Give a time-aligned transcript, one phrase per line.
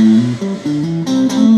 [0.00, 1.49] Mm-hmm.